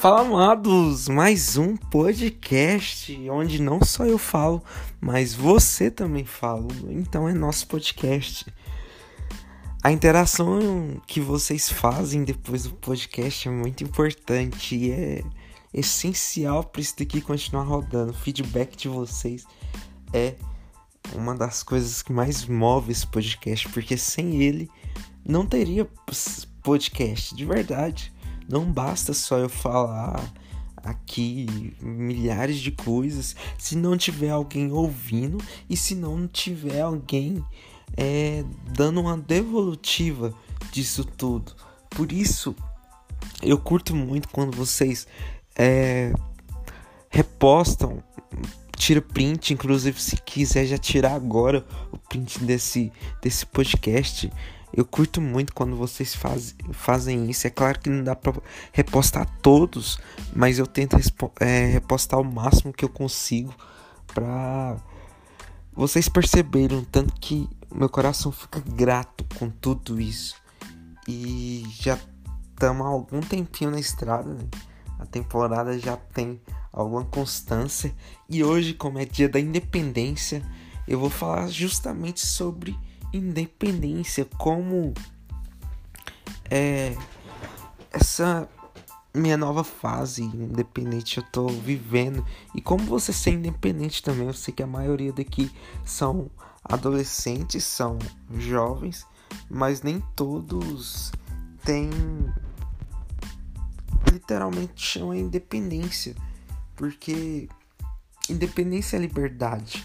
[0.00, 4.64] Fala amados, mais um podcast onde não só eu falo,
[4.98, 6.68] mas você também fala.
[6.88, 8.46] Então é nosso podcast.
[9.84, 15.22] A interação que vocês fazem depois do podcast é muito importante e é
[15.74, 18.12] essencial para isso daqui continuar rodando.
[18.12, 19.44] O feedback de vocês
[20.14, 20.34] é
[21.12, 24.70] uma das coisas que mais move esse podcast, porque sem ele
[25.22, 25.86] não teria
[26.62, 28.10] podcast, de verdade.
[28.50, 30.20] Não basta só eu falar
[30.82, 37.44] aqui milhares de coisas se não tiver alguém ouvindo e se não tiver alguém
[37.96, 40.34] é, dando uma devolutiva
[40.72, 41.54] disso tudo.
[41.88, 42.56] Por isso
[43.40, 45.06] eu curto muito quando vocês
[45.56, 46.12] é,
[47.08, 48.02] repostam,
[48.76, 52.90] tira print, inclusive se quiser já tirar agora o print desse,
[53.22, 54.28] desse podcast
[54.72, 57.46] eu curto muito quando vocês faz, fazem isso.
[57.46, 58.32] É claro que não dá pra
[58.72, 59.98] repostar todos,
[60.34, 60.96] mas eu tento
[61.40, 63.54] é, repostar o máximo que eu consigo
[64.06, 64.76] pra
[65.72, 70.36] vocês perceberem o tanto que meu coração fica grato com tudo isso.
[71.08, 71.98] E já
[72.50, 74.46] estamos há algum tempinho na estrada, né?
[74.98, 76.40] A temporada já tem
[76.72, 77.94] alguma constância.
[78.28, 80.42] E hoje, como é dia da independência,
[80.86, 82.76] eu vou falar justamente sobre
[83.12, 84.94] independência, como
[86.50, 86.96] é
[87.92, 88.48] essa
[89.12, 94.54] minha nova fase independente eu tô vivendo e como você ser independente também, eu sei
[94.54, 95.50] que a maioria daqui
[95.84, 96.30] são
[96.64, 97.98] adolescentes, são
[98.36, 99.06] jovens,
[99.48, 101.10] mas nem todos
[101.64, 101.90] têm
[104.12, 106.14] literalmente chama independência,
[106.76, 107.48] porque
[108.28, 109.84] independência é liberdade.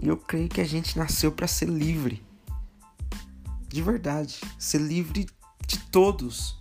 [0.00, 2.25] E eu creio que a gente nasceu para ser livre
[3.68, 5.26] de verdade, ser livre
[5.66, 6.58] de todos,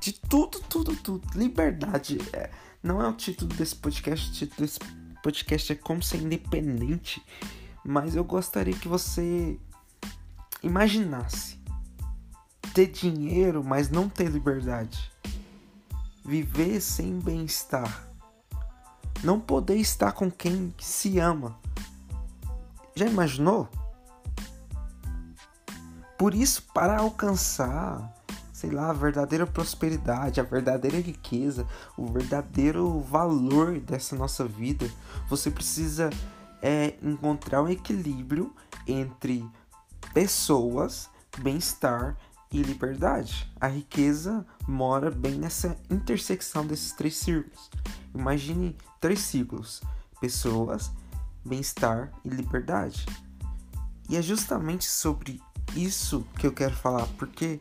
[0.00, 1.38] de tudo, tudo, tudo.
[1.38, 2.50] Liberdade é,
[2.82, 4.30] não é o título desse podcast.
[4.30, 4.78] O título desse
[5.22, 7.22] podcast é como ser independente,
[7.84, 9.58] mas eu gostaria que você
[10.62, 11.60] imaginasse
[12.74, 15.12] ter dinheiro, mas não ter liberdade,
[16.24, 18.08] viver sem bem-estar,
[19.22, 21.58] não poder estar com quem se ama.
[22.96, 23.68] Já imaginou?
[26.22, 28.14] Por isso, para alcançar,
[28.52, 31.66] sei lá, a verdadeira prosperidade, a verdadeira riqueza,
[31.98, 34.88] o verdadeiro valor dessa nossa vida,
[35.28, 36.10] você precisa
[36.62, 38.54] é, encontrar um equilíbrio
[38.86, 39.44] entre
[40.14, 42.16] pessoas, bem-estar
[42.52, 43.52] e liberdade.
[43.60, 47.68] A riqueza mora bem nessa intersecção desses três círculos.
[48.14, 49.82] Imagine três círculos:
[50.20, 50.92] pessoas,
[51.44, 53.06] bem-estar e liberdade.
[54.08, 55.42] E é justamente sobre
[55.76, 57.60] isso que eu quero falar, porque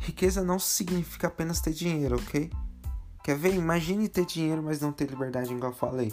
[0.00, 2.50] riqueza não significa apenas ter dinheiro, ok?
[3.22, 3.54] Quer ver?
[3.54, 6.12] Imagine ter dinheiro, mas não ter liberdade, igual eu falei.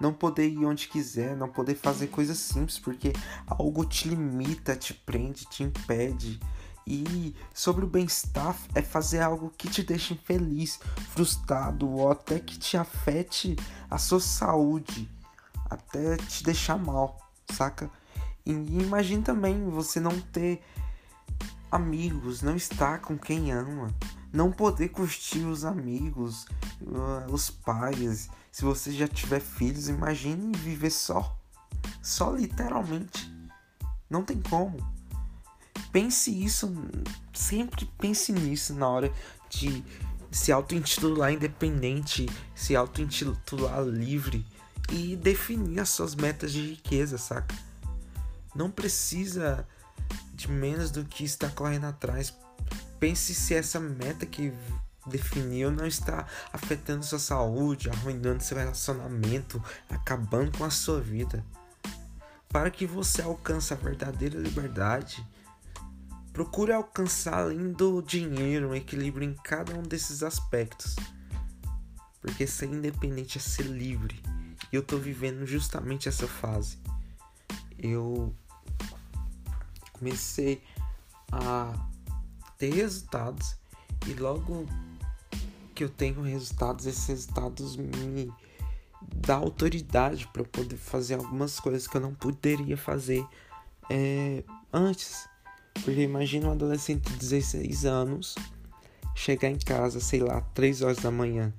[0.00, 3.12] Não poder ir onde quiser, não poder fazer coisas simples, porque
[3.46, 6.40] algo te limita, te prende, te impede.
[6.86, 10.78] E sobre o bem-estar é fazer algo que te deixe infeliz,
[11.12, 13.56] frustrado ou até que te afete
[13.88, 15.08] a sua saúde,
[15.70, 17.18] até te deixar mal,
[17.50, 17.90] saca?
[18.46, 20.62] E imagine também você não ter
[21.70, 23.92] amigos, não estar com quem ama,
[24.32, 26.46] não poder curtir os amigos,
[26.82, 28.28] uh, os pais.
[28.52, 31.36] Se você já tiver filhos, imagine viver só.
[32.02, 33.32] Só literalmente.
[34.08, 34.76] Não tem como.
[35.90, 36.72] Pense isso,
[37.32, 39.12] sempre pense nisso na hora
[39.48, 39.84] de
[40.30, 44.44] se auto-intitular independente, se auto-intitular livre
[44.92, 47.54] e definir as suas metas de riqueza, saca?
[48.54, 49.66] Não precisa
[50.32, 52.34] de menos do que está correndo atrás.
[52.98, 54.52] Pense se essa meta que
[55.06, 61.44] definiu não está afetando sua saúde, arruinando seu relacionamento, acabando com a sua vida.
[62.48, 65.26] Para que você alcance a verdadeira liberdade,
[66.32, 70.96] procure alcançar além do dinheiro um equilíbrio em cada um desses aspectos.
[72.20, 74.22] Porque ser independente é ser livre.
[74.72, 76.78] E eu estou vivendo justamente essa fase.
[77.78, 78.34] Eu
[80.04, 80.60] comecei
[81.32, 81.72] a
[82.58, 83.56] ter resultados
[84.06, 84.66] e logo
[85.74, 88.30] que eu tenho resultados, esses resultados me
[89.16, 93.26] dá autoridade para poder fazer algumas coisas que eu não poderia fazer
[93.90, 95.26] é, antes.
[95.82, 98.34] Porque imagina um adolescente de 16 anos
[99.14, 101.52] chegar em casa, sei lá, 3 horas da manhã.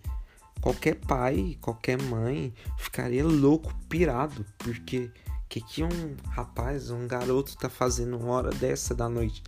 [0.61, 5.11] Qualquer pai, qualquer mãe ficaria louco, pirado, porque
[5.47, 9.43] que que um rapaz, um garoto tá fazendo uma hora dessa da noite?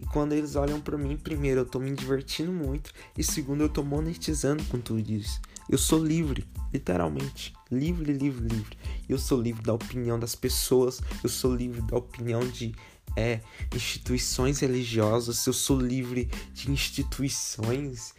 [0.00, 2.90] E quando eles olham para mim, primeiro, eu tô me divertindo muito.
[3.18, 5.40] E segundo, eu tô monetizando com tudo isso.
[5.68, 7.52] Eu sou livre, literalmente.
[7.70, 8.78] Livre, livre, livre.
[9.06, 11.00] Eu sou livre da opinião das pessoas.
[11.22, 12.74] Eu sou livre da opinião de
[13.14, 13.40] é,
[13.74, 15.46] instituições religiosas.
[15.46, 18.14] Eu sou livre de instituições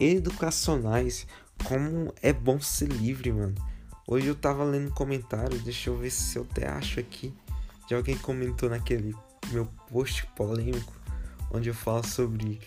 [0.00, 1.26] educacionais.
[1.64, 3.54] Como é bom ser livre, mano.
[4.08, 7.34] Hoje eu tava lendo comentários, deixa eu ver se eu até acho aqui.
[7.88, 9.12] De alguém comentou naquele
[9.50, 10.92] meu post polêmico,
[11.50, 12.60] onde eu falo sobre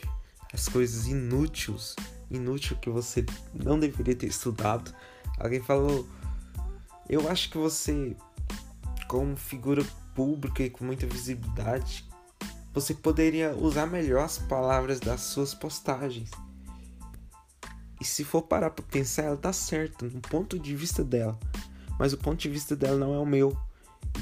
[0.54, 1.96] as coisas inúteis
[2.30, 4.94] inútil que você não deveria ter estudado.
[5.40, 6.06] Alguém falou:
[7.10, 8.18] Eu acho que você,
[9.08, 12.06] como figura pública e com muita visibilidade,
[12.74, 16.30] você poderia usar melhor as palavras das suas postagens.
[18.00, 21.38] E se for parar pra pensar, ela tá certa no ponto de vista dela.
[22.00, 23.58] Mas o ponto de vista dela não é o meu.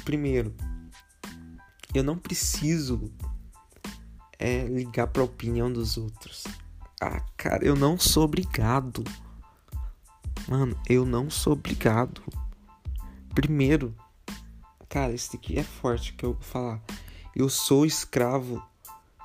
[0.03, 0.53] primeiro,
[1.93, 3.11] eu não preciso
[4.39, 6.43] é, ligar para a opinião dos outros.
[6.99, 9.03] Ah, cara, eu não sou obrigado.
[10.47, 12.21] Mano, eu não sou obrigado.
[13.35, 13.95] Primeiro,
[14.89, 16.81] cara, esse aqui é forte que eu vou falar.
[17.35, 18.63] Eu sou escravo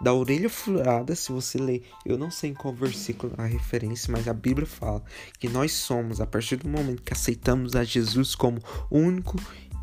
[0.02, 4.26] da orelha furada, se você ler, eu não sei em qual versículo a referência, mas
[4.26, 5.02] a Bíblia fala
[5.38, 8.60] que nós somos, a partir do momento que aceitamos a Jesus como
[8.90, 9.36] único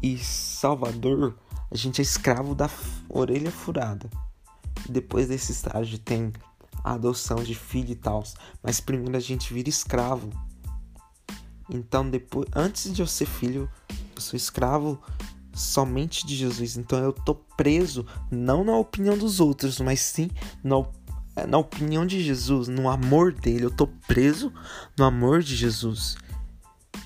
[0.04, 1.38] e Salvador,
[1.72, 2.70] a gente é escravo da
[3.08, 4.10] orelha furada.
[4.90, 6.34] Depois desse estágio tem
[6.84, 8.24] a adoção de filho e tal.
[8.62, 10.30] Mas primeiro a gente vira escravo.
[11.70, 13.70] Então depois, antes de eu ser filho,
[14.16, 15.00] eu sou escravo
[15.60, 16.78] somente de Jesus.
[16.78, 20.30] Então eu tô preso não na opinião dos outros, mas sim
[20.64, 20.76] na,
[21.48, 23.66] na opinião de Jesus, no amor dele.
[23.66, 24.54] Eu tô preso
[24.98, 26.18] no amor de Jesus.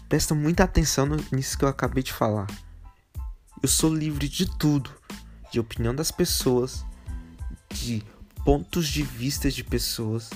[0.08, 2.48] Presta muita atenção nisso que eu acabei de falar.
[3.62, 4.92] Eu sou livre de tudo,
[5.52, 6.86] de opinião das pessoas,
[7.74, 8.04] de
[8.46, 10.30] pontos de vista de pessoas,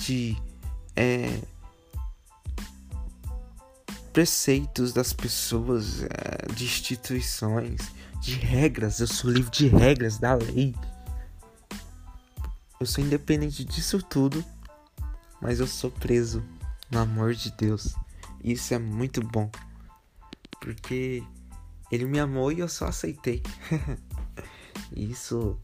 [0.00, 0.36] de
[0.96, 1.40] é,
[4.18, 7.80] preceitos das pessoas, é, de instituições,
[8.20, 8.98] de regras.
[8.98, 10.74] Eu sou livre de regras da lei.
[12.80, 14.44] Eu sou independente disso tudo,
[15.40, 16.44] mas eu sou preso
[16.90, 17.94] no amor de Deus.
[18.42, 19.48] Isso é muito bom,
[20.60, 21.22] porque
[21.88, 23.40] Ele me amou e eu só aceitei.
[24.96, 25.56] Isso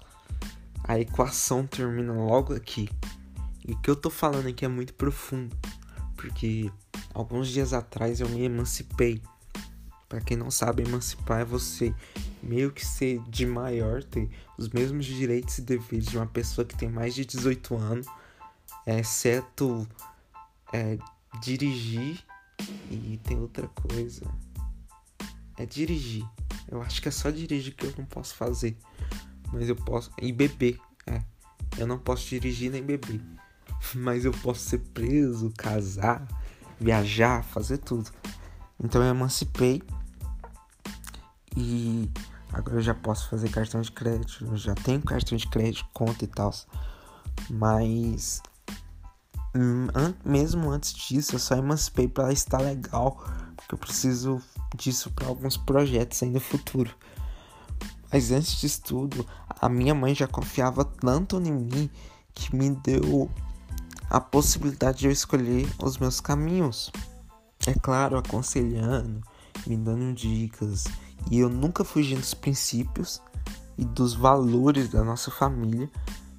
[0.85, 2.89] a equação termina logo aqui.
[3.67, 5.57] E o que eu tô falando aqui é muito profundo,
[6.15, 6.71] porque
[7.15, 9.23] alguns dias atrás eu me emancipei.
[10.09, 11.95] Para quem não sabe, emancipar é você
[12.43, 14.29] meio que ser de maior, ter
[14.59, 18.07] os mesmos direitos e deveres de uma pessoa que tem mais de 18 anos,
[18.87, 19.89] exceto
[20.73, 20.99] é,
[21.41, 22.23] dirigir
[22.91, 24.23] e tem outra coisa.
[25.57, 26.29] É dirigir.
[26.69, 28.77] Eu acho que é só dirigir que eu não posso fazer
[29.55, 30.11] mas eu posso.
[30.21, 31.23] E beber, é.
[31.79, 33.21] Eu não posso dirigir nem beber.
[33.95, 36.27] Mas eu posso ser preso, casar,
[36.85, 38.11] viajar, fazer tudo.
[38.83, 39.83] Então eu emancipei.
[41.57, 42.11] E
[42.53, 44.45] agora eu já posso fazer cartão de crédito.
[44.45, 46.53] Eu já tenho cartão de crédito, conta e tal.
[47.49, 48.43] Mas
[49.57, 49.87] hum,
[50.25, 53.25] mesmo antes disso, eu só emancipei para estar legal.
[53.57, 54.43] Porque eu preciso
[54.77, 56.95] disso para alguns projetos no futuro.
[58.13, 59.27] Mas antes disso tudo,
[59.61, 61.91] a minha mãe já confiava tanto em mim
[62.35, 63.31] que me deu
[64.11, 66.91] a possibilidade de eu escolher os meus caminhos.
[67.67, 69.21] É claro, aconselhando,
[69.67, 70.85] me dando dicas.
[71.31, 73.23] E eu nunca fugi dos princípios
[73.79, 75.91] e dos valores da nossa família.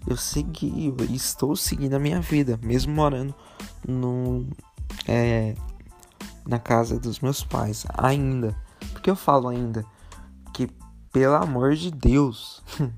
[0.07, 3.34] Eu segui, eu estou seguindo a minha vida, mesmo morando
[3.88, 4.48] no,
[5.07, 5.55] é,
[6.45, 8.55] na casa dos meus pais, ainda.
[8.93, 9.84] Porque eu falo ainda
[10.53, 10.69] que
[11.12, 12.62] pelo amor de Deus.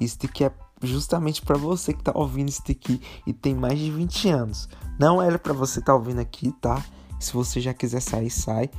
[0.00, 0.52] Isso aqui é
[0.82, 4.68] justamente para você que tá ouvindo isso aqui e tem mais de 20 anos.
[4.98, 6.84] Não era para você tá ouvindo aqui, tá?
[7.18, 8.70] Se você já quiser sair, sai.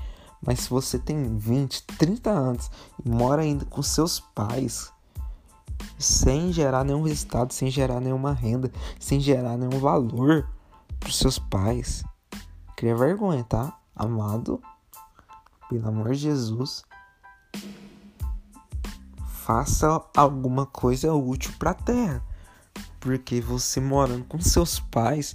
[0.46, 2.72] Mas se você tem 20, 30 anos
[3.04, 4.92] e mora ainda com seus pais,
[5.98, 10.48] sem gerar nenhum resultado, sem gerar nenhuma renda, sem gerar nenhum valor
[11.00, 12.04] para seus pais,
[12.76, 13.78] cria vergonha, tá?
[13.96, 14.62] Amado,
[15.70, 16.84] pelo amor de Jesus,
[19.48, 22.22] faça alguma coisa útil para a Terra.
[23.00, 25.34] Porque você morando com seus pais,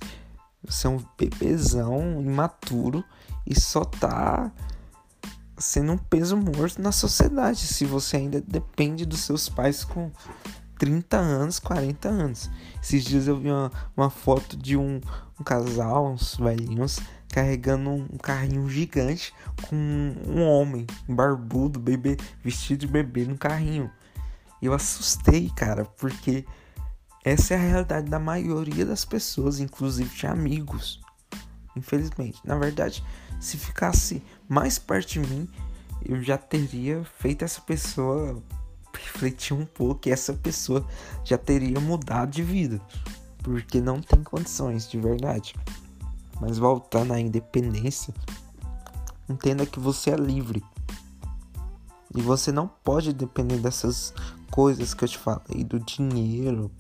[0.63, 3.03] você é um bebezão imaturo
[3.47, 4.53] e só tá
[5.57, 7.61] sendo um peso morto na sociedade.
[7.61, 10.11] Se você ainda depende dos seus pais com
[10.79, 12.51] 30 anos, 40 anos.
[12.83, 15.01] Esses dias eu vi uma, uma foto de um,
[15.41, 19.33] um casal, uns velhinhos, carregando um, um carrinho gigante
[19.71, 23.91] com um homem barbudo, bebê, vestido de bebê no carrinho.
[24.63, 26.47] Eu assustei, cara, porque
[27.25, 31.01] essa é a realidade da maioria das pessoas, inclusive de amigos.
[31.77, 32.41] Infelizmente.
[32.45, 33.03] Na verdade,
[33.41, 35.49] se ficasse mais perto de mim,
[36.05, 38.41] eu já teria feito essa pessoa
[38.95, 40.87] refletir um pouco e essa pessoa
[41.25, 42.81] já teria mudado de vida.
[43.43, 45.55] Porque não tem condições, de verdade.
[46.41, 48.15] Mas voltando à independência,
[49.29, 50.63] entenda que você é livre.
[52.15, 54.13] E você não pode depender dessas
[54.53, 56.71] coisas que eu te falei, do dinheiro.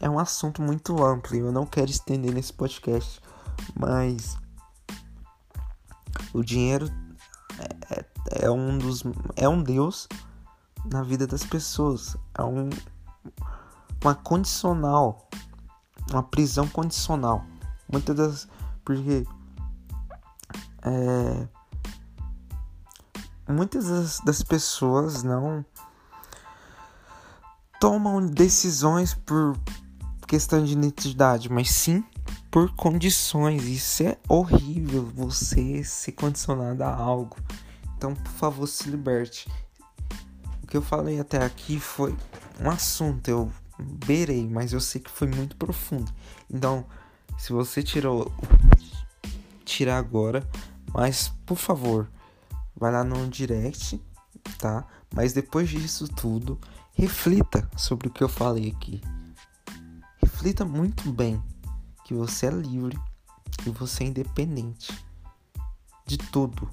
[0.00, 3.20] É um assunto muito amplo e eu não quero estender nesse podcast.
[3.74, 4.38] Mas
[6.32, 6.88] o dinheiro
[7.58, 9.02] é, é, é um dos.
[9.34, 10.08] é um Deus
[10.86, 12.16] na vida das pessoas.
[12.38, 12.70] É um,
[14.00, 15.28] uma condicional.
[16.12, 17.44] Uma prisão condicional.
[17.92, 18.48] Muitas das.
[18.84, 19.26] Porque.
[20.82, 21.48] É,
[23.52, 25.66] muitas das, das pessoas não
[27.80, 29.58] tomam decisões por
[30.26, 32.04] questão de identidade, mas sim
[32.50, 33.64] por condições.
[33.64, 37.36] Isso é horrível você ser condicionado a algo.
[37.96, 39.50] Então, por favor, se liberte.
[40.62, 42.14] O que eu falei até aqui foi
[42.60, 46.12] um assunto, eu beirei, mas eu sei que foi muito profundo.
[46.52, 46.84] Então,
[47.38, 48.32] se você tirou,
[49.64, 50.46] tira agora,
[50.92, 52.08] mas por favor,
[52.76, 54.00] vai lá no direct,
[54.58, 54.84] tá?
[55.14, 56.58] Mas depois disso tudo,
[56.98, 59.00] reflita sobre o que eu falei aqui.
[60.18, 61.40] Reflita muito bem
[62.04, 62.98] que você é livre
[63.64, 64.92] e você é independente
[66.04, 66.68] de tudo,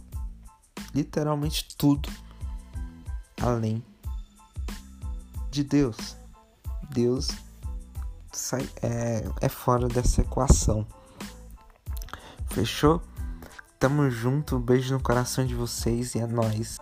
[0.96, 2.10] literalmente tudo,
[3.40, 3.84] além
[5.52, 6.18] de Deus.
[6.90, 7.28] Deus
[8.32, 10.88] sai, é, é fora dessa equação.
[12.50, 13.00] Fechou?
[13.78, 16.80] Tamo junto, um beijo no coração de vocês e é nóis.